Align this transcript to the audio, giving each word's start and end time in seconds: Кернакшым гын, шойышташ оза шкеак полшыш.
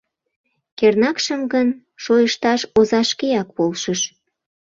Кернакшым 0.79 1.41
гын, 1.53 1.67
шойышташ 2.03 2.61
оза 2.79 3.01
шкеак 3.09 3.47
полшыш. 3.57 4.01